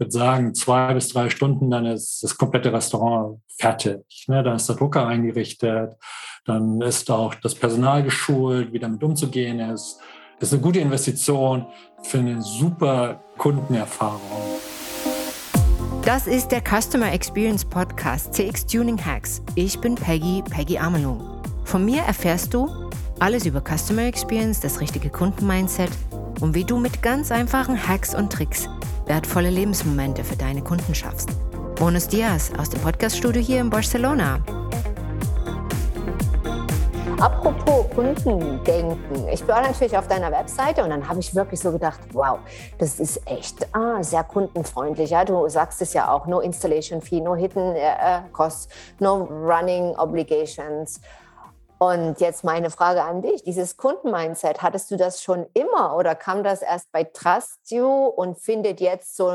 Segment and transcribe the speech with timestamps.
[0.00, 4.24] würde sagen, zwei bis drei Stunden, dann ist das komplette Restaurant fertig.
[4.26, 4.42] Ne?
[4.42, 5.92] Dann ist der Drucker eingerichtet,
[6.46, 9.98] dann ist auch das Personal geschult, wie damit umzugehen ist.
[10.40, 11.66] Das ist eine gute Investition
[12.02, 14.20] für eine super Kundenerfahrung.
[16.02, 19.42] Das ist der Customer Experience Podcast CX Tuning Hacks.
[19.54, 21.20] Ich bin Peggy, Peggy Amelung.
[21.64, 25.90] Von mir erfährst du alles über Customer Experience, das richtige Kundenmindset
[26.40, 28.68] und wie du mit ganz einfachen Hacks und Tricks
[29.06, 31.30] wertvolle Lebensmomente für deine Kunden schaffst.
[31.74, 34.38] Bonus Dias aus dem Podcaststudio hier in Barcelona.
[37.18, 39.28] Apropos Kundendenken.
[39.28, 42.38] Ich war natürlich auf deiner Webseite und dann habe ich wirklich so gedacht, wow,
[42.78, 45.10] das ist echt ah, sehr kundenfreundlich.
[45.10, 48.68] Ja, du sagst es ja auch, no installation fee, no hidden uh, costs,
[49.00, 51.00] no running obligations.
[51.82, 56.44] Und jetzt meine Frage an dich, dieses Kundenmindset, hattest du das schon immer oder kam
[56.44, 59.28] das erst bei Trust You und findet jetzt so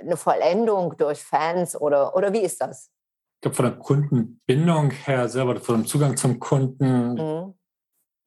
[0.00, 2.90] eine Vollendung durch Fans oder, oder wie ist das?
[3.36, 7.54] Ich glaube, von der Kundenbindung her selber, von dem Zugang zum Kunden, mhm.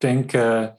[0.04, 0.78] denke,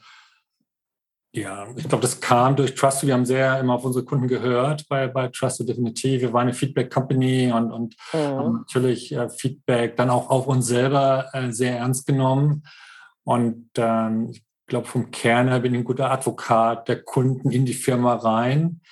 [1.35, 3.07] ja, ich glaube, das kam durch Trusted.
[3.07, 6.21] Wir haben sehr immer auf unsere Kunden gehört bei, bei Trusted definitiv.
[6.21, 8.19] Wir waren eine Feedback-Company und, und mhm.
[8.19, 12.65] haben natürlich äh, Feedback dann auch auf uns selber äh, sehr ernst genommen.
[13.25, 17.65] Und ähm, ich glaube, vom Kern her bin ich ein guter Advokat der Kunden in
[17.65, 18.83] die Firma rein.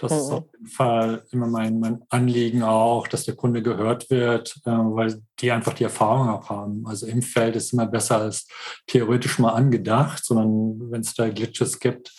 [0.00, 0.18] Das mhm.
[0.18, 4.70] ist auf jeden Fall immer mein, mein Anliegen auch, dass der Kunde gehört wird, äh,
[4.70, 6.86] weil die einfach die Erfahrung auch haben.
[6.86, 8.48] Also im Feld ist immer besser als
[8.86, 12.14] theoretisch mal angedacht, sondern wenn es da Glitches gibt,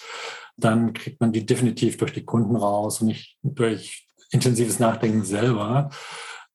[0.58, 5.90] dann kriegt man die definitiv durch die Kunden raus und nicht durch intensives Nachdenken selber.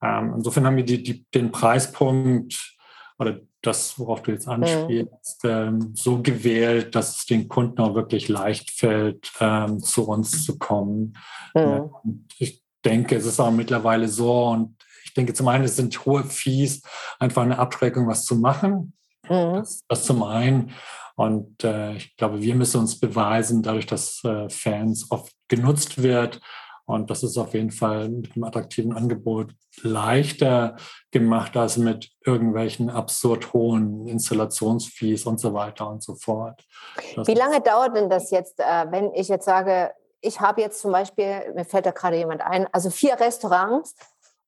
[0.03, 2.77] Ähm, insofern haben wir die, die, den Preispunkt
[3.19, 5.51] oder das, worauf du jetzt anspielst, mhm.
[5.51, 10.59] ähm, so gewählt, dass es den Kunden auch wirklich leicht fällt, ähm, zu uns zu
[10.59, 11.17] kommen.
[11.55, 11.91] Mhm.
[12.03, 16.05] Und ich denke, es ist auch mittlerweile so und ich denke zum einen, es sind
[16.05, 16.83] hohe Fees,
[17.19, 18.95] einfach eine Abschreckung, was zu machen.
[19.25, 19.55] Mhm.
[19.55, 20.73] Das, das, zum einen.
[21.15, 26.41] Und äh, ich glaube, wir müssen uns beweisen, dadurch, dass äh, Fans oft genutzt wird,
[26.87, 29.53] und das ist auf jeden Fall mit einem attraktiven Angebot
[29.83, 30.77] leichter
[31.11, 36.65] gemacht als mit irgendwelchen absurd hohen Installationsfees und so weiter und so fort.
[37.17, 40.81] Das Wie lange dauert denn das jetzt, äh, wenn ich jetzt sage, ich habe jetzt
[40.81, 43.95] zum Beispiel, mir fällt da gerade jemand ein, also vier Restaurants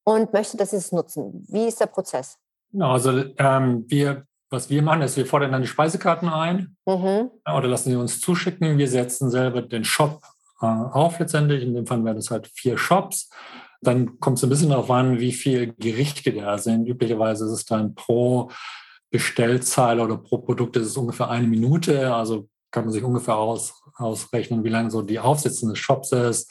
[0.04, 1.44] und möchte das jetzt nutzen.
[1.48, 2.38] Wie ist der Prozess?
[2.70, 7.30] Genau, also ähm, wir, was wir machen, ist, wir fordern dann die Speisekarten ein mhm.
[7.44, 8.78] oder lassen sie uns zuschicken.
[8.78, 10.22] Wir setzen selber den Shop
[10.60, 11.62] äh, auf letztendlich.
[11.62, 13.30] In dem Fall wären das halt vier Shops.
[13.80, 16.86] Dann kommt es ein bisschen darauf an, wie viele Gerichte da sind.
[16.86, 18.50] Üblicherweise ist es dann pro
[19.10, 22.14] Bestellzahl oder pro Produkt ist es ungefähr eine Minute.
[22.14, 26.50] Also kann man sich ungefähr aus, ausrechnen, wie lange so die Aufsitzen des Shops ist.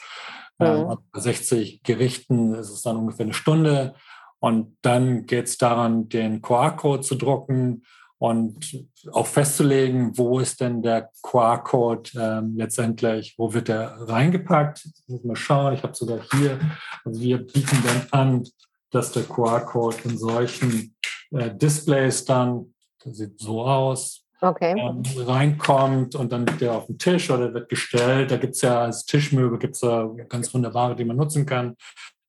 [0.58, 0.66] Mhm.
[0.66, 3.94] Ähm, bei 60 Gerichten ist es dann ungefähr eine Stunde.
[4.40, 7.82] Und dann geht es daran, den QR-Code zu drucken
[8.18, 14.84] und auch festzulegen, wo ist denn der QR-Code ähm, letztendlich, wo wird der reingepackt.
[14.84, 16.58] Ich muss mal schauen, ich habe sogar hier,
[17.04, 18.48] also wir bieten dann an,
[18.90, 20.96] dass der QR-Code in solchen
[21.30, 22.74] äh, Displays dann,
[23.04, 24.74] das sieht so aus, okay.
[24.76, 28.32] ähm, reinkommt und dann wird der auf den Tisch oder wird gestellt.
[28.32, 31.76] Da gibt es ja als Tischmöbel gibt's ja ganz wunderbare, die man nutzen kann.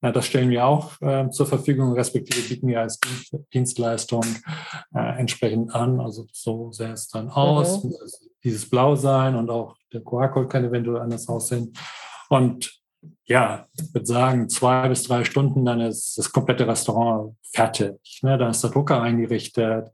[0.02, 3.00] Ja, das stellen wir auch äh, zur Verfügung, respektive bieten wir als
[3.54, 4.24] Dienstleistung
[4.96, 6.00] äh, entsprechend an.
[6.00, 7.84] Also so sähe es dann aus.
[7.84, 7.94] Mhm.
[8.44, 11.74] Dieses Blau sein und auch der QR-Code kann eventuell anders aussehen.
[12.30, 12.80] Und
[13.26, 18.20] ja, ich würde sagen, zwei bis drei Stunden, dann ist das komplette Restaurant fertig.
[18.22, 18.38] Ne?
[18.38, 19.90] Dann ist der Drucker eingerichtet,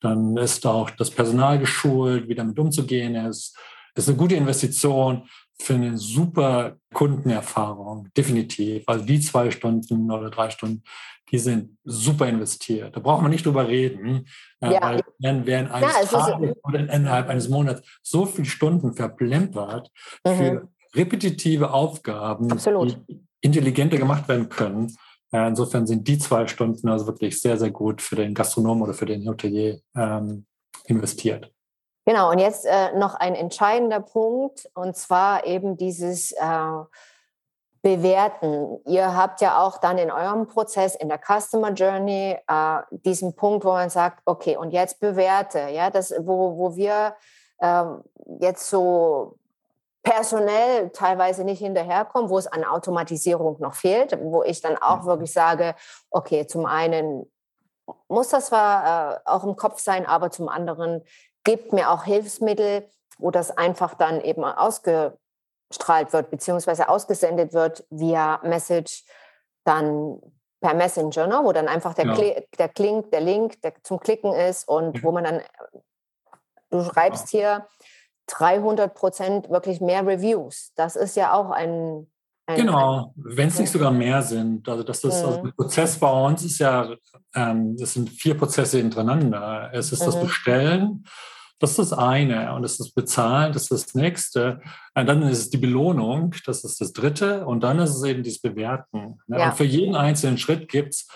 [0.00, 3.56] dann ist auch das Personal geschult, wie damit umzugehen ist.
[3.94, 5.28] Das ist eine gute Investition
[5.60, 8.82] für eine super Kundenerfahrung, definitiv.
[8.86, 10.82] Also die zwei Stunden oder drei Stunden,
[11.30, 12.96] die sind super investiert.
[12.96, 14.26] Da braucht man nicht drüber reden,
[14.60, 14.80] äh, ja.
[14.82, 19.90] weil dann während eines ja, Tages oder innerhalb eines Monats so viele Stunden verplempert
[20.24, 20.34] mhm.
[20.34, 22.98] für repetitive Aufgaben, Absolut.
[23.08, 24.96] die intelligenter gemacht werden können.
[25.30, 28.94] Äh, insofern sind die zwei Stunden also wirklich sehr, sehr gut für den Gastronom oder
[28.94, 30.46] für den Hotelier ähm,
[30.86, 31.52] investiert.
[32.10, 36.38] Genau, und jetzt äh, noch ein entscheidender Punkt, und zwar eben dieses äh,
[37.82, 38.80] Bewerten.
[38.84, 43.64] Ihr habt ja auch dann in eurem Prozess, in der Customer Journey, äh, diesen Punkt,
[43.64, 47.14] wo man sagt, okay, und jetzt bewerte, ja, das, wo, wo wir
[47.62, 48.02] ähm,
[48.40, 49.36] jetzt so
[50.02, 55.06] personell teilweise nicht hinterherkommen, wo es an Automatisierung noch fehlt, wo ich dann auch mhm.
[55.06, 55.76] wirklich sage,
[56.10, 57.30] okay, zum einen
[58.08, 61.02] muss das zwar äh, auch im Kopf sein, aber zum anderen
[61.44, 62.88] gibt mir auch Hilfsmittel,
[63.18, 65.18] wo das einfach dann eben ausge,
[65.70, 69.04] ausgestrahlt wird, beziehungsweise ausgesendet wird via Message,
[69.64, 70.20] dann
[70.60, 71.40] per Messenger, ne?
[71.42, 72.14] wo dann einfach der, ja.
[72.14, 75.02] Kli der Klink, der Link der zum Klicken ist und ja.
[75.02, 75.42] wo man dann,
[76.70, 77.66] du schreibst hier
[78.26, 80.72] 300 Prozent wirklich mehr Reviews.
[80.76, 82.10] Das ist ja auch ein.
[82.56, 84.68] Genau, wenn es nicht sogar mehr sind.
[84.68, 86.94] Also, dass das also der Prozess bei uns ist ja,
[87.34, 89.70] ähm, das sind vier Prozesse hintereinander.
[89.72, 90.06] Es ist mhm.
[90.06, 91.04] das Bestellen,
[91.60, 92.54] das ist das eine.
[92.54, 94.60] Und das ist das Bezahlen, das ist das nächste.
[94.94, 97.46] Und dann ist es die Belohnung, das ist das dritte.
[97.46, 99.18] Und dann ist es eben dieses Bewerten.
[99.26, 99.38] Ne?
[99.38, 99.50] Ja.
[99.50, 101.08] Und für jeden einzelnen Schritt gibt es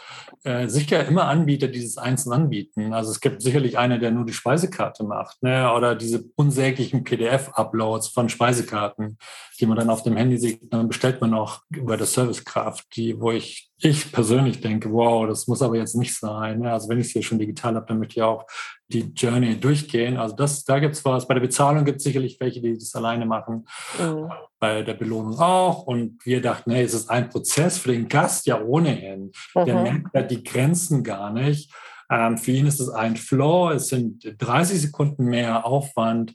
[0.44, 2.92] äh, sicher immer Anbieter, die das einzeln anbieten.
[2.92, 5.42] Also es gibt sicherlich einer, der nur die Speisekarte macht.
[5.42, 5.72] Ne?
[5.72, 9.16] Oder diese unsäglichen PDF-Uploads von Speisekarten,
[9.58, 10.60] die man dann auf dem Handy sieht.
[10.70, 15.46] Dann bestellt man auch über der Servicekraft, die, wo ich ich persönlich denke, wow, das
[15.46, 16.60] muss aber jetzt nicht sein.
[16.60, 16.72] Ne?
[16.72, 18.46] Also wenn ich es hier schon digital habe, dann möchte ich auch
[18.88, 20.16] die Journey durchgehen.
[20.16, 21.26] Also das, da gibt es was.
[21.26, 23.66] Bei der Bezahlung gibt es sicherlich welche, die das alleine machen.
[23.98, 24.30] Mhm.
[24.58, 25.84] Bei der Belohnung auch.
[25.84, 29.32] Und wir dachten, hey, es ist ein Prozess für den Gast ja ohnehin.
[29.54, 29.64] Mhm.
[29.64, 31.72] Der merkt ja die Grenzen gar nicht.
[32.10, 33.70] Ähm, für ihn ist es ein Flow.
[33.70, 36.34] Es sind 30 Sekunden mehr Aufwand,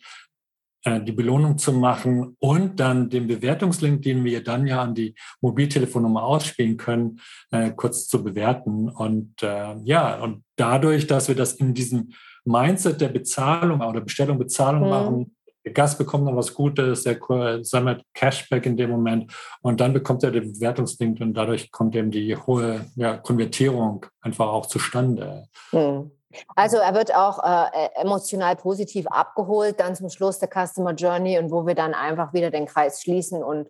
[0.84, 5.14] äh, die Belohnung zu machen und dann den Bewertungslink, den wir dann ja an die
[5.42, 7.20] Mobiltelefonnummer ausspielen können,
[7.52, 8.90] äh, kurz zu bewerten.
[8.90, 12.14] Und äh, ja, und dadurch, dass wir das in diesem
[12.46, 14.90] Mindset der Bezahlung oder Bestellung, Bezahlung mhm.
[14.90, 17.20] machen, der Gast bekommt noch was Gutes, der
[17.64, 19.32] sammelt Cashback in dem Moment
[19.62, 24.48] und dann bekommt er den Bewertungslink und dadurch kommt eben die hohe ja, Konvertierung einfach
[24.48, 25.48] auch zustande.
[25.72, 26.12] Mhm.
[26.56, 31.40] Also er wird auch äh, e, emotional positiv abgeholt, dann zum Schluss der Customer Journey
[31.40, 33.70] und wo wir dann einfach wieder den Kreis schließen und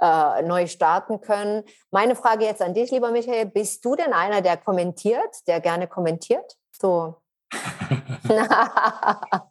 [0.00, 1.62] äh, neu starten können.
[1.90, 5.86] Meine Frage jetzt an dich, lieber Michael, bist du denn einer, der kommentiert, der gerne
[5.86, 6.56] kommentiert?
[6.72, 7.16] So.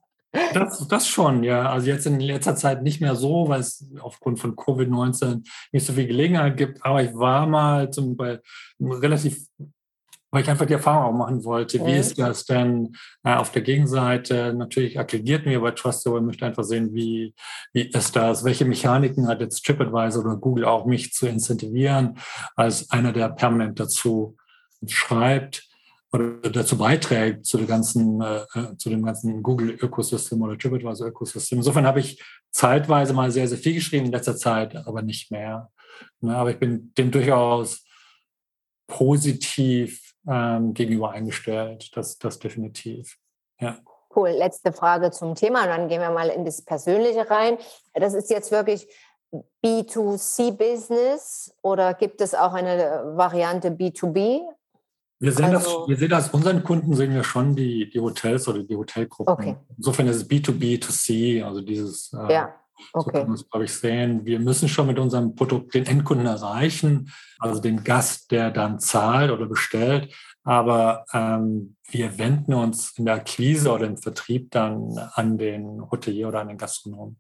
[0.54, 1.72] Das, das schon, ja.
[1.72, 5.94] Also jetzt in letzter Zeit nicht mehr so, weil es aufgrund von Covid-19 nicht so
[5.94, 6.86] viel Gelegenheit gibt.
[6.86, 8.42] Aber ich war mal zum Beispiel
[8.82, 9.48] relativ
[10.32, 11.84] weil ich einfach die Erfahrung auch machen wollte.
[11.86, 14.54] Wie ist das denn äh, auf der Gegenseite?
[14.54, 17.34] Natürlich aggregiert mir bei Trustable, möchte einfach sehen, wie,
[17.74, 18.44] wie ist das?
[18.44, 22.20] Welche Mechaniken hat jetzt TripAdvisor oder Google auch mich zu incentivieren,
[22.56, 24.38] als einer, der permanent dazu
[24.86, 25.69] schreibt
[26.12, 31.60] oder dazu beiträgt zu, der ganzen, äh, äh zu dem ganzen Google-Ökosystem oder TripAdvisor-Ökosystem.
[31.60, 35.70] Insofern habe ich zeitweise mal sehr, sehr viel geschrieben, in letzter Zeit aber nicht mehr.
[36.22, 37.84] Ne, aber ich bin dem durchaus
[38.88, 41.96] positiv ähm, gegenüber eingestellt.
[41.96, 43.18] Das, das definitiv.
[43.60, 43.78] Ja.
[44.16, 44.30] Cool.
[44.30, 47.60] Letzte Frage zum Thema und dann gehen wir mal in das Persönliche rein.
[47.94, 48.88] Das ist jetzt wirklich
[49.64, 54.42] B2C-Business oder gibt es auch eine Variante B2B?
[55.20, 58.48] Wir sehen, also, das, wir sehen das, unseren Kunden sehen wir schon die, die Hotels
[58.48, 59.34] oder die Hotelgruppen.
[59.34, 59.58] Okay.
[59.78, 62.56] Insofern ist es B2B, 2C, also dieses, äh, ja.
[62.94, 63.04] Okay.
[63.04, 64.26] So kann man es, glaube ich, sehen.
[64.26, 69.32] Wir müssen schon mit unserem Produkt den Endkunden erreichen, also den Gast, der dann zahlt
[69.32, 70.14] oder bestellt.
[70.44, 76.30] Aber ähm, wir wenden uns in der Akquise oder im Vertrieb dann an den Hotelier
[76.30, 77.20] oder an den Gastronomen.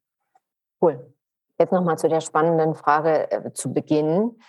[0.81, 1.13] Cool.
[1.59, 4.39] Jetzt nochmal zu der spannenden Frage äh, zu Beginn.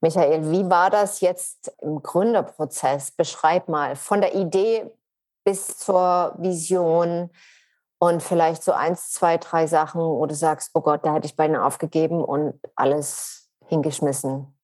[0.00, 3.10] Michael, wie war das jetzt im Gründerprozess?
[3.10, 4.90] Beschreib mal von der Idee
[5.44, 7.30] bis zur Vision
[7.98, 11.36] und vielleicht so eins, zwei, drei Sachen, wo du sagst, oh Gott, da hätte ich
[11.36, 14.56] beinahe aufgegeben und alles hingeschmissen.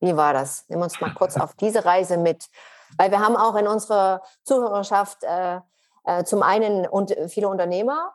[0.00, 0.64] Wie war das?
[0.68, 2.48] Nimm uns mal kurz auf diese Reise mit,
[2.96, 5.60] weil wir haben auch in unserer Zuhörerschaft äh,
[6.04, 8.14] äh, zum einen und viele Unternehmer,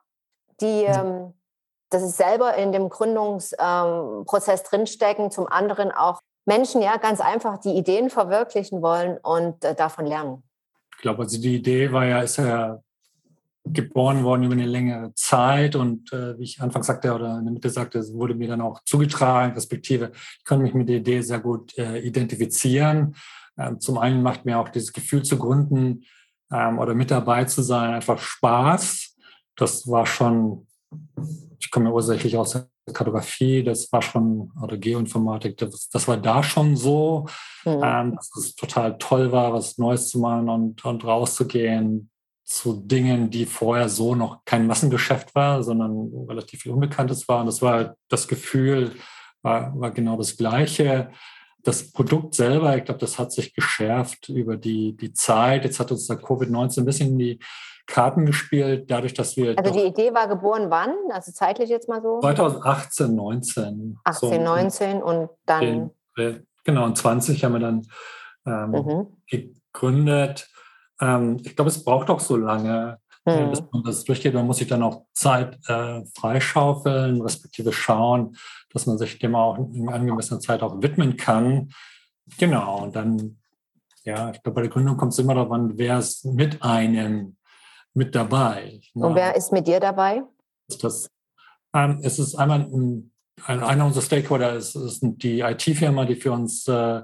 [0.60, 0.94] die mhm.
[0.94, 1.34] ähm,
[1.94, 7.58] das ist selber in dem Gründungsprozess ähm, drinstecken, zum anderen auch Menschen ja ganz einfach
[7.60, 10.44] die Ideen verwirklichen wollen und äh, davon lernen.
[10.96, 12.80] Ich glaube, also die Idee war ja, ist ja
[13.66, 17.54] geboren worden über eine längere Zeit und äh, wie ich anfangs sagte oder in der
[17.54, 21.22] Mitte sagte, es wurde mir dann auch zugetragen, respektive ich konnte mich mit der Idee
[21.22, 23.16] sehr gut äh, identifizieren.
[23.58, 26.04] Ähm, zum einen macht mir auch dieses Gefühl zu gründen
[26.52, 29.16] ähm, oder mit dabei zu sein einfach Spaß.
[29.56, 30.68] Das war schon,
[31.60, 36.18] ich komme ja ursächlich aus der Kartografie, das war schon, oder Geoinformatik, das, das war
[36.18, 37.28] da schon so,
[37.64, 37.82] mhm.
[37.84, 42.10] ähm, dass es total toll war, was Neues zu machen und, und rauszugehen,
[42.44, 47.40] zu Dingen, die vorher so noch kein Massengeschäft war, sondern relativ viel Unbekanntes war.
[47.40, 48.92] Und das war das Gefühl,
[49.42, 51.10] war, war genau das Gleiche.
[51.64, 55.64] Das Produkt selber, ich glaube, das hat sich geschärft über die, die Zeit.
[55.64, 57.40] Jetzt hat uns da Covid-19 ein bisschen die
[57.86, 59.58] Karten gespielt, dadurch, dass wir.
[59.58, 60.94] Also die Idee war geboren wann?
[61.12, 62.20] Also zeitlich jetzt mal so?
[62.22, 64.00] 2018, 19.
[64.04, 65.92] 18, so, 19 und dann.
[66.18, 67.88] Den, genau, und 20 haben wir dann
[68.46, 69.08] ähm, mhm.
[69.28, 70.50] gegründet.
[71.02, 73.50] Ähm, ich glaube, es braucht auch so lange, mhm.
[73.50, 74.34] bis man das durchgeht.
[74.34, 78.38] Man muss sich dann auch Zeit äh, freischaufeln, respektive schauen,
[78.72, 81.70] dass man sich dem auch in angemessener Zeit auch widmen kann.
[82.38, 83.40] Genau, und dann,
[84.04, 87.36] ja, ich glaube, bei der Gründung kommt es immer darauf an, wer ist mit einem
[87.94, 88.82] mit dabei.
[88.94, 90.24] Und wer ist mit dir dabei?
[90.82, 91.10] Das,
[91.74, 93.12] ähm, es ist einmal ein,
[93.46, 97.02] einer unserer Stakeholder, ist, ist die IT-Firma, die für uns äh,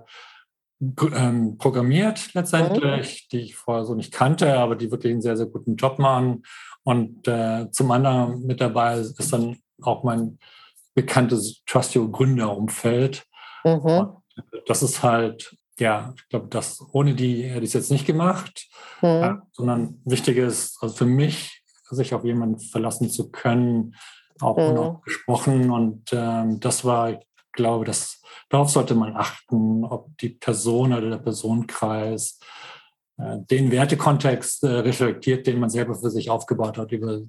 [0.81, 3.29] ähm, programmiert letztendlich, mhm.
[3.31, 6.43] die ich vorher so nicht kannte, aber die wirklich einen sehr, sehr guten Job machen.
[6.83, 10.39] Und äh, zum anderen mit dabei ist dann auch mein
[10.95, 13.25] bekanntes Trustio Gründerumfeld.
[13.63, 14.09] Mhm.
[14.65, 18.67] Das ist halt, ja, ich glaube, das ohne die hätte ich es jetzt nicht gemacht,
[19.01, 19.07] mhm.
[19.07, 23.95] äh, sondern wichtig ist, also für mich, sich auf jemanden verlassen zu können,
[24.41, 25.01] auch mhm.
[25.03, 25.71] gesprochen.
[25.71, 27.19] Und ähm, das war, ich
[27.51, 32.39] glaube, das, darauf sollte man achten, ob die Person oder der Personenkreis
[33.17, 37.21] äh, den Wertekontext äh, reflektiert, den man selber für sich aufgebaut hat über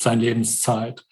[0.00, 1.04] seine Lebenszeit.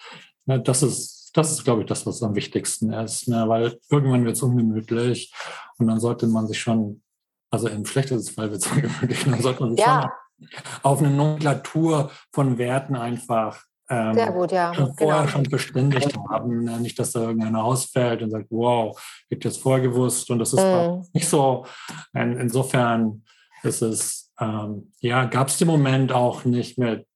[0.46, 3.44] Ne, das ist, das ist, glaube ich, das, was am wichtigsten ist, ne?
[3.48, 5.34] weil irgendwann wird es ungemütlich
[5.78, 7.02] und dann sollte man sich schon,
[7.50, 10.02] also im schlechtesten Fall wird es ungemütlich, dann sollte man sich ja.
[10.02, 10.48] schon
[10.82, 14.72] auf eine Nomenklatur von Werten einfach ähm, Sehr gut, ja.
[14.72, 15.30] Schon vorher genau.
[15.30, 16.64] schon verständigt haben.
[16.64, 16.80] Ne?
[16.80, 18.98] Nicht, dass da irgendeiner ausfällt und sagt, wow,
[19.28, 21.02] ich habe das vorgewusst und das ist mm.
[21.12, 21.66] nicht so.
[22.14, 23.22] insofern
[23.62, 27.06] ist es, ähm, ja, gab es den Moment auch nicht mit,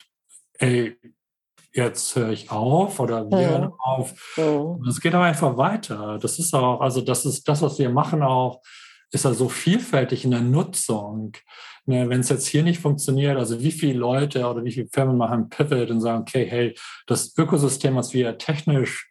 [0.59, 0.99] ey,
[1.73, 3.51] jetzt höre ich auf oder wir mm.
[3.51, 4.39] hören auf.
[4.89, 6.19] Es geht aber einfach weiter.
[6.21, 8.63] Das ist auch, also das ist das, was wir machen auch,
[9.11, 11.33] ist ja so vielfältig in der Nutzung.
[11.87, 15.17] Ne, Wenn es jetzt hier nicht funktioniert, also wie viele Leute oder wie viele Firmen
[15.17, 16.75] machen Pivot und sagen, okay, hey,
[17.07, 19.08] das Ökosystem, was wir technisch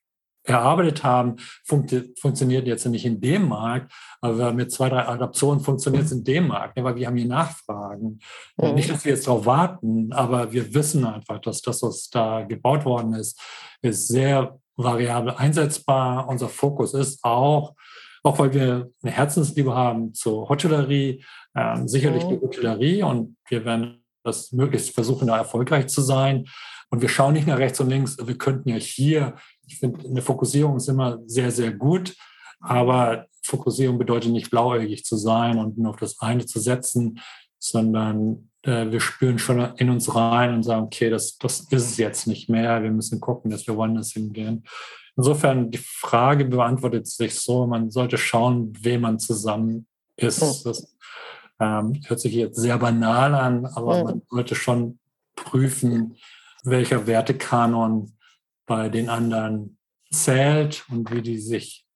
[0.47, 1.35] erarbeitet haben,
[1.65, 6.23] funkt, funktioniert jetzt nicht in dem Markt, aber mit zwei, drei Adaptionen funktioniert es in
[6.23, 8.19] dem Markt, ne, weil wir haben hier Nachfragen.
[8.57, 8.73] Mhm.
[8.73, 12.85] Nicht, dass wir jetzt darauf warten, aber wir wissen einfach, dass das, was da gebaut
[12.85, 13.39] worden ist,
[13.81, 16.27] ist sehr variabel einsetzbar.
[16.29, 17.75] Unser Fokus ist auch,
[18.23, 21.23] auch weil wir eine Herzensliebe haben zur Hotellerie,
[21.55, 22.29] ähm, sicherlich mhm.
[22.29, 26.45] die Hotellerie und wir werden das möglichst versuchen, da erfolgreich zu sein.
[26.89, 28.17] Und wir schauen nicht nach rechts und links.
[28.21, 32.15] Wir könnten ja hier, ich finde, eine Fokussierung ist immer sehr, sehr gut.
[32.59, 37.19] Aber Fokussierung bedeutet nicht blauäugig zu sein und nur auf das eine zu setzen,
[37.59, 41.97] sondern äh, wir spüren schon in uns rein und sagen, okay, das, das ist es
[41.97, 42.83] jetzt nicht mehr.
[42.83, 44.63] Wir müssen gucken, dass wir woanders hingehen.
[45.15, 50.41] Insofern, die Frage beantwortet sich so, man sollte schauen, wem man zusammen ist.
[50.41, 50.69] Mhm.
[50.69, 50.95] Das
[51.59, 54.03] ähm, hört sich jetzt sehr banal an, aber mhm.
[54.03, 54.99] man sollte schon
[55.35, 56.17] prüfen,
[56.69, 58.13] welcher Wertekanon
[58.65, 59.77] bei den anderen
[60.11, 61.87] zählt und wie die sich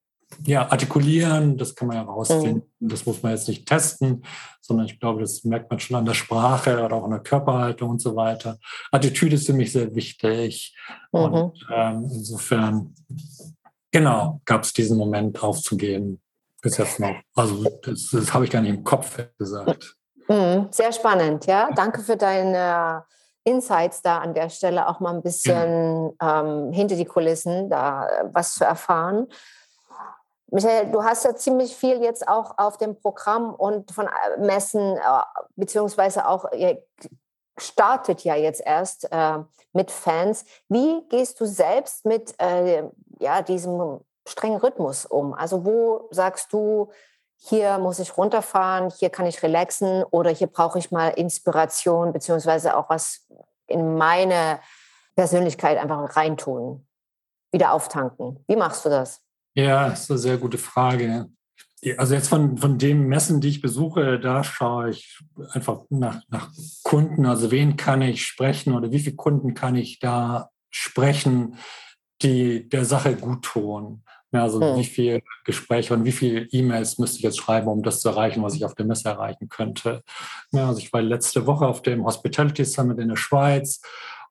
[0.46, 2.64] ja, artikulieren, das kann man ja rausfinden.
[2.80, 2.90] Mhm.
[2.90, 4.24] Das muss man jetzt nicht testen,
[4.62, 7.90] sondern ich glaube, das merkt man schon an der Sprache oder auch an der Körperhaltung
[7.90, 8.58] und so weiter.
[8.92, 10.76] Attitüde ist für mich sehr wichtig.
[11.12, 11.20] Mhm.
[11.20, 12.96] Und ähm, insofern,
[13.92, 16.22] genau, gab es diesen Moment aufzugeben.
[16.62, 17.16] Bis jetzt noch.
[17.36, 19.98] Also das, das habe ich gar nicht im Kopf gesagt.
[20.28, 20.68] Mhm.
[20.70, 21.72] Sehr spannend, ja.
[21.76, 23.04] Danke für deine
[23.44, 26.42] Insights da an der Stelle, auch mal ein bisschen ja.
[26.42, 29.28] ähm, hinter die Kulissen da was zu erfahren.
[30.54, 34.98] Michael, du hast ja ziemlich viel jetzt auch auf dem Programm und von äh, Messen,
[34.98, 35.00] äh,
[35.56, 36.84] beziehungsweise auch, ihr
[37.58, 39.40] startet ja jetzt erst äh,
[39.72, 40.44] mit Fans.
[40.68, 42.84] Wie gehst du selbst mit äh,
[43.20, 45.34] ja, diesem strengen Rhythmus um?
[45.34, 46.92] Also wo sagst du,
[47.44, 52.78] hier muss ich runterfahren, hier kann ich relaxen oder hier brauche ich mal Inspiration, beziehungsweise
[52.78, 53.28] auch was
[53.68, 54.60] in meine
[55.16, 56.86] Persönlichkeit einfach reintun,
[57.52, 58.44] wieder auftanken.
[58.48, 59.22] Wie machst du das?
[59.56, 61.30] Ja, das ist eine sehr gute Frage.
[61.98, 65.20] Also jetzt von, von dem Messen, die ich besuche, da schaue ich
[65.52, 66.52] einfach nach, nach
[66.84, 67.26] Kunden.
[67.26, 71.58] Also wen kann ich sprechen oder wie viele Kunden kann ich da sprechen,
[72.22, 74.04] die der Sache gut tun.
[74.32, 74.78] Ja, also hm.
[74.78, 78.44] wie viel Gespräche und wie viele E-Mails müsste ich jetzt schreiben, um das zu erreichen,
[78.44, 80.04] was ich auf der Messe erreichen könnte.
[80.52, 83.82] Ja, also ich war letzte Woche auf dem Hospitality Summit in der Schweiz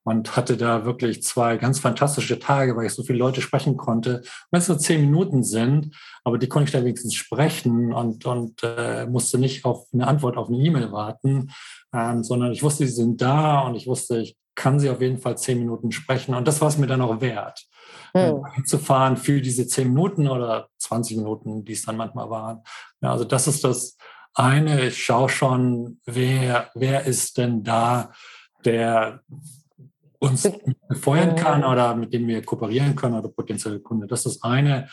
[0.03, 4.23] und hatte da wirklich zwei ganz fantastische Tage, weil ich so viele Leute sprechen konnte.
[4.51, 8.63] Wenn es nur zehn Minuten sind, aber die konnte ich da wenigstens sprechen und, und
[8.63, 11.51] äh, musste nicht auf eine Antwort auf eine E-Mail warten,
[11.93, 15.19] ähm, sondern ich wusste, sie sind da und ich wusste, ich kann sie auf jeden
[15.19, 17.67] Fall zehn Minuten sprechen und das war es mir dann auch wert.
[18.13, 18.43] Hm.
[18.65, 22.63] Zu fahren für diese zehn Minuten oder 20 Minuten, die es dann manchmal waren.
[23.01, 23.97] Ja, also das ist das
[24.35, 24.87] eine.
[24.87, 28.13] Ich schaue schon, wer, wer ist denn da,
[28.65, 29.21] der
[30.19, 30.51] uns
[30.89, 34.07] befeuern kann oder mit dem wir kooperieren können oder potenzielle Kunde.
[34.07, 34.89] Das ist das eine.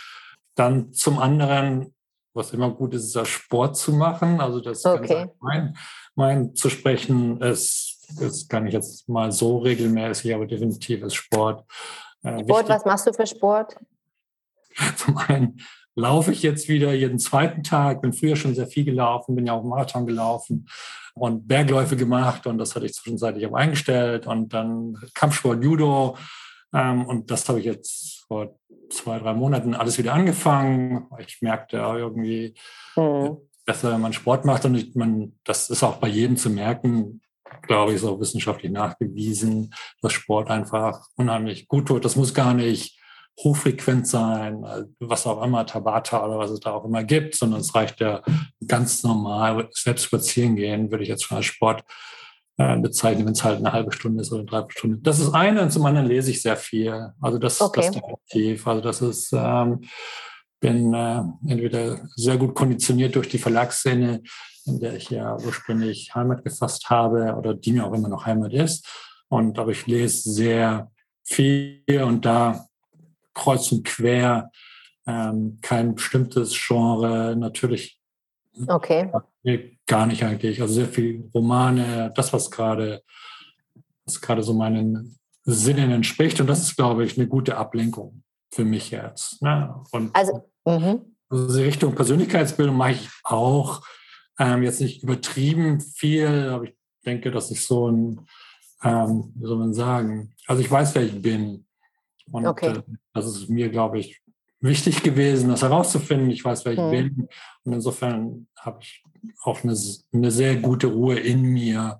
[0.55, 1.93] Dann zum anderen,
[2.33, 4.39] was immer gut ist, ist Sport zu machen.
[4.39, 5.29] Also das okay.
[5.39, 5.75] mein,
[6.15, 11.65] mein zu sprechen ist ist gar nicht jetzt mal so regelmäßig, aber definitiv ist Sport.
[12.23, 13.75] Äh, Sport, was machst du für Sport?
[14.97, 15.59] Zum einen
[15.95, 19.53] laufe ich jetzt wieder jeden zweiten Tag, bin früher schon sehr viel gelaufen, bin ja
[19.53, 20.67] auch Marathon gelaufen
[21.15, 26.15] und Bergläufe gemacht und das hatte ich zwischenzeitlich auch eingestellt und dann Kampfsport, Judo
[26.73, 28.59] ähm, und das habe ich jetzt vor
[28.89, 31.07] zwei, drei Monaten alles wieder angefangen.
[31.17, 32.53] Ich merkte irgendwie
[32.95, 33.37] mhm.
[33.65, 37.21] besser, wenn man Sport macht und ich, man, das ist auch bei jedem zu merken,
[37.63, 42.05] glaube ich, ist auch wissenschaftlich nachgewiesen, dass Sport einfach unheimlich gut tut.
[42.05, 42.97] Das muss gar nicht
[43.39, 44.65] hochfrequent sein,
[44.99, 48.23] was auch immer, Tabata oder was es da auch immer gibt, sondern es reicht ja
[48.67, 51.83] ganz normal, selbst spazieren gehen, würde ich jetzt schon als Sport
[52.57, 54.97] äh, bezeichnen, wenn es halt eine halbe Stunde ist oder eine Dreiviertelstunde.
[55.01, 57.11] Das ist eine und zum anderen lese ich sehr viel.
[57.21, 57.81] Also das, okay.
[57.81, 58.67] das definitiv.
[58.67, 59.81] Also das ist, ähm,
[60.59, 64.23] bin äh, entweder sehr gut konditioniert durch die Verlagsszene,
[64.67, 68.53] in der ich ja ursprünglich Heimat gefasst habe oder die mir auch immer noch Heimat
[68.53, 68.87] ist.
[69.29, 70.91] Und aber ich lese sehr
[71.23, 72.67] viel und da
[73.33, 74.51] kreuz und quer,
[75.05, 77.99] ähm, kein bestimmtes Genre, natürlich
[78.67, 79.11] okay.
[79.85, 80.61] gar nicht eigentlich.
[80.61, 83.03] Also sehr viel Romane, das, was gerade,
[84.05, 86.41] was gerade so meinen Sinnen entspricht.
[86.41, 89.41] Und das ist, glaube ich, eine gute Ablenkung für mich jetzt.
[89.41, 89.73] Ne?
[89.91, 91.15] Und also, mhm.
[91.29, 93.81] also Richtung Persönlichkeitsbildung mache ich auch
[94.39, 96.75] ähm, jetzt nicht übertrieben viel, aber ich
[97.05, 98.21] denke, dass ich so ein,
[98.83, 101.65] ähm, wie soll man sagen, also ich weiß, wer ich bin.
[102.31, 102.77] Und okay.
[102.77, 102.81] äh,
[103.13, 104.21] das ist mir, glaube ich,
[104.59, 106.29] wichtig gewesen, das herauszufinden.
[106.29, 106.91] Ich weiß, wer ich hm.
[106.91, 107.27] bin.
[107.63, 109.03] Und insofern habe ich
[109.43, 109.75] auch eine,
[110.13, 111.99] eine, sehr gute Ruhe in mir.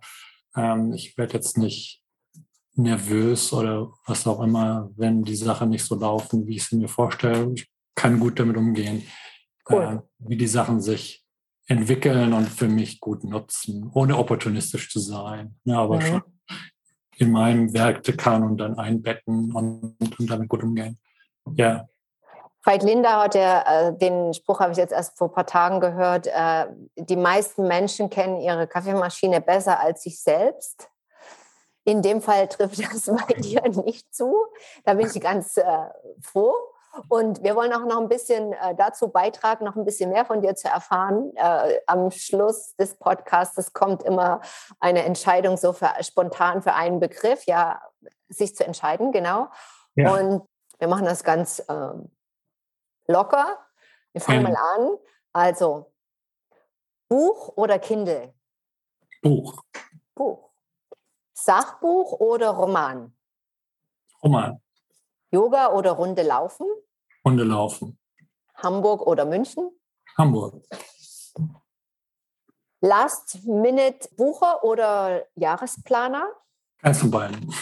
[0.56, 2.04] Ähm, ich werde jetzt nicht
[2.76, 6.88] nervös oder was auch immer, wenn die Sachen nicht so laufen, wie ich sie mir
[6.88, 7.52] vorstelle.
[7.56, 9.04] Ich kann gut damit umgehen,
[9.70, 9.84] cool.
[10.04, 11.27] äh, wie die Sachen sich
[11.68, 15.56] entwickeln und für mich gut nutzen, ohne opportunistisch zu sein.
[15.66, 16.02] Ja, aber mhm.
[16.02, 16.24] schon
[17.18, 20.98] in meinem Werkekanon dann einbetten und, und damit gut umgehen.
[21.56, 21.88] Ja.
[22.64, 25.80] Veit Linda hat ja, äh, den Spruch habe ich jetzt erst vor ein paar Tagen
[25.80, 26.66] gehört, äh,
[26.98, 30.90] die meisten Menschen kennen ihre Kaffeemaschine besser als sich selbst.
[31.86, 34.36] In dem Fall trifft das bei dir nicht zu.
[34.84, 35.64] Da bin ich ganz äh,
[36.22, 36.54] froh.
[37.08, 40.42] Und wir wollen auch noch ein bisschen äh, dazu beitragen, noch ein bisschen mehr von
[40.42, 41.32] dir zu erfahren.
[41.36, 44.42] Äh, am Schluss des Podcasts kommt immer
[44.80, 47.82] eine Entscheidung so für, spontan für einen Begriff, ja,
[48.30, 49.48] sich zu entscheiden, genau.
[49.96, 50.14] Ja.
[50.14, 50.48] Und
[50.80, 51.94] wir machen das ganz äh,
[53.08, 53.58] locker.
[54.12, 54.52] Wir fangen mhm.
[54.52, 54.98] mal an.
[55.34, 55.92] Also,
[57.08, 58.34] Buch oder Kindle?
[59.22, 59.62] Buch.
[60.14, 60.50] Buch.
[61.34, 63.16] Sachbuch oder Roman?
[64.24, 64.62] Roman.
[65.32, 66.68] Yoga oder Runde laufen?
[67.28, 68.00] Runde laufen.
[68.56, 69.70] Hamburg oder München?
[70.18, 70.64] Hamburg.
[72.80, 76.26] Last-Minute-Bucher oder Jahresplaner?
[76.82, 77.54] Keins von beiden.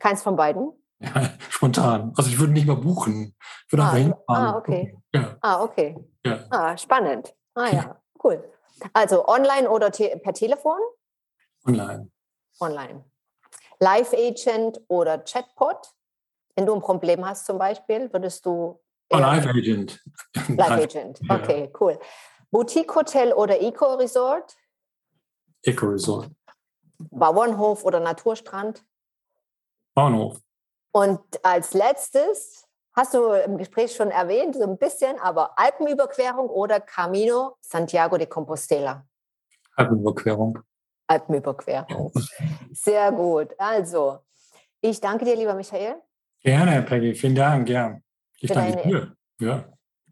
[0.00, 0.72] Keins von beiden?
[0.98, 2.12] Ja, spontan.
[2.16, 3.36] Also ich würde nicht mal buchen.
[3.66, 4.46] Ich würde ah, einfach hinfahren.
[4.48, 4.98] Ah, okay.
[5.12, 5.36] Ja.
[5.40, 5.96] Ah, okay.
[6.24, 6.46] Ja.
[6.50, 7.32] Ah, spannend.
[7.54, 8.42] Ah ja, cool.
[8.92, 10.78] Also online oder te per Telefon?
[11.64, 12.10] Online.
[12.58, 13.04] Online.
[13.78, 15.94] Live Agent oder Chatbot?
[16.56, 18.80] Wenn du ein Problem hast zum Beispiel, würdest du...
[19.14, 20.02] Oh, Live Agent.
[20.48, 21.98] Live Agent, okay, cool.
[22.50, 24.56] Boutique Hotel oder Eco Resort?
[25.62, 26.30] Eco Resort.
[27.10, 28.84] Bauernhof oder Naturstrand?
[29.94, 30.40] Bauernhof.
[30.92, 36.80] Und als letztes, hast du im Gespräch schon erwähnt, so ein bisschen, aber Alpenüberquerung oder
[36.80, 39.06] Camino Santiago de Compostela?
[39.76, 40.58] Alpenüberquerung.
[41.06, 42.12] Alpenüberquerung.
[42.72, 43.54] Sehr gut.
[43.58, 44.20] Also,
[44.80, 45.96] ich danke dir, lieber Michael.
[46.40, 47.14] Gerne, Peggy.
[47.14, 47.68] Vielen Dank.
[47.68, 48.00] Ja.
[48.44, 49.16] Ich danke dir.
[49.40, 49.64] Ja.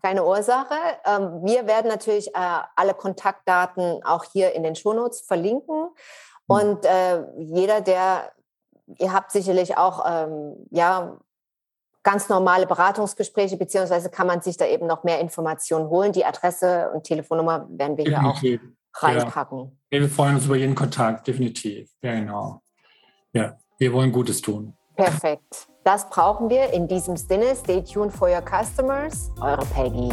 [0.03, 0.75] Keine Ursache.
[1.05, 5.77] Ähm, wir werden natürlich äh, alle Kontaktdaten auch hier in den Shownotes verlinken.
[5.77, 5.91] Hm.
[6.47, 8.33] Und äh, jeder, der,
[8.99, 11.19] ihr habt sicherlich auch, ähm, ja,
[12.03, 16.11] ganz normale Beratungsgespräche, beziehungsweise kann man sich da eben noch mehr Informationen holen.
[16.11, 18.41] Die Adresse und Telefonnummer werden wir definitiv.
[18.41, 18.61] hier
[18.93, 19.79] auch reinpacken.
[19.93, 20.01] Ja.
[20.01, 21.93] Wir freuen uns über jeden Kontakt, definitiv.
[22.03, 22.61] Ja, genau.
[23.33, 24.77] Ja, wir wollen Gutes tun.
[25.05, 25.69] Perfekt.
[25.85, 26.73] Das brauchen wir.
[26.73, 29.33] In diesem Sinne, stay tuned for your customers.
[29.41, 30.11] Eure Peggy.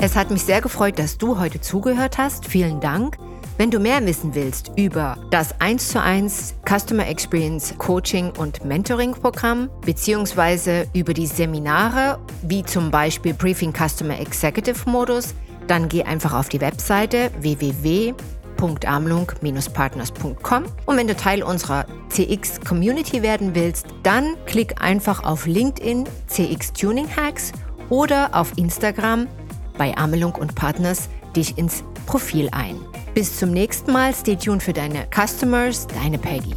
[0.00, 2.46] Es hat mich sehr gefreut, dass du heute zugehört hast.
[2.46, 3.16] Vielen Dank.
[3.56, 9.12] Wenn du mehr wissen willst über das 1 zu 1 Customer Experience Coaching und Mentoring
[9.12, 15.34] Programm beziehungsweise über die Seminare wie zum Beispiel Briefing Customer Executive Modus,
[15.68, 18.14] dann geh einfach auf die Webseite www
[18.58, 20.64] www.amlung-partners.com.
[20.86, 26.72] Und wenn du Teil unserer CX Community werden willst, dann klick einfach auf LinkedIn CX
[26.72, 27.52] Tuning Hacks
[27.90, 29.28] oder auf Instagram
[29.76, 32.80] bei Amelung und Partners dich ins Profil ein.
[33.14, 34.14] Bis zum nächsten Mal.
[34.14, 36.54] Stay tuned für deine Customers, deine Peggy.